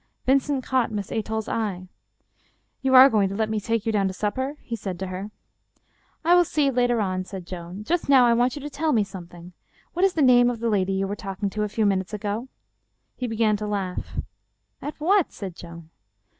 Vincent 0.25 0.63
caught 0.63 0.91
Miss 0.91 1.11
Athol's 1.11 1.47
eye." 1.47 1.87
You 2.81 2.95
are 2.95 3.07
going 3.07 3.29
to 3.29 3.35
let 3.35 3.51
me 3.51 3.59
take 3.59 3.85
you 3.85 3.91
down 3.91 4.07
to 4.07 4.15
supper?" 4.15 4.57
he 4.63 4.75
said 4.75 4.97
to 4.97 5.05
her." 5.05 5.29
I 6.25 6.33
will 6.33 6.43
see 6.43 6.71
later 6.71 6.99
on," 7.01 7.23
said 7.23 7.45
Joan." 7.45 7.83
Just 7.83 8.09
now 8.09 8.25
I 8.25 8.33
want 8.33 8.55
you 8.55 8.63
to 8.63 8.69
tell 8.71 8.93
me 8.93 9.03
something. 9.03 9.53
What 9.93 10.03
is 10.03 10.13
the 10.13 10.23
name 10.23 10.49
of 10.49 10.59
the 10.59 10.69
lady 10.69 10.93
you 10.93 11.07
were 11.07 11.15
talking 11.15 11.51
to 11.51 11.61
a 11.61 11.69
few 11.69 11.85
minutes 11.85 12.15
ago?" 12.15 12.47
He 13.15 13.27
began 13.27 13.55
to 13.57 13.67
laugh. 13.67 14.17
"At 14.81 14.99
what?" 14.99 15.31
said 15.31 15.55
Joan. 15.55 15.91